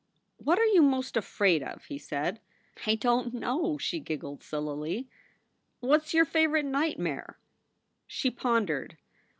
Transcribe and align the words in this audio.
"What 0.37 0.57
are 0.57 0.65
you 0.65 0.81
most 0.81 1.15
afraid 1.15 1.61
of?" 1.61 1.85
he 1.85 1.99
said. 1.99 2.39
"I 2.87 2.95
don 2.95 3.29
t 3.31 3.37
know," 3.37 3.77
she 3.77 3.99
giggled, 3.99 4.41
sillily. 4.41 5.07
"What 5.79 6.01
s 6.05 6.13
your 6.15 6.25
favorite 6.25 6.65
nightmare?" 6.65 7.37
She 8.07 8.31
pondered. 8.31 8.97